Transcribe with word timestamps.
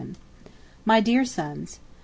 MY 0.83 0.99
DEAR 0.99 1.25
SONS:. 1.25 1.79